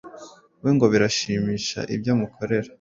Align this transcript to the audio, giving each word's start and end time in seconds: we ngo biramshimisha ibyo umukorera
we 0.63 0.69
ngo 0.75 0.85
biramshimisha 0.93 1.79
ibyo 1.95 2.11
umukorera 2.15 2.69